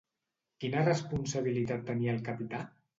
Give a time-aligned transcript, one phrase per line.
[0.63, 2.69] Quina responsabilitat tenia el capità?